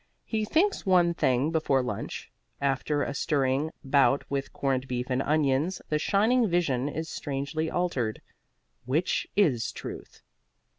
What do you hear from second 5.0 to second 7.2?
and onions the shining vision is